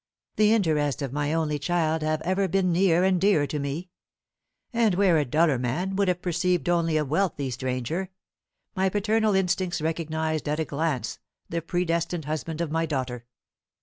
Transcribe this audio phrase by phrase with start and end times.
[0.37, 3.91] The interests of my only child have ever been near and dear to me;
[4.73, 8.09] and where a duller man would have perceived only a wealthy stranger,
[8.75, 11.19] my paternal instincts recognized at a glance
[11.49, 13.25] the predestined husband of my daughter.